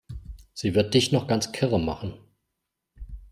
[0.55, 2.15] Sie wird dich noch ganz kirre machen.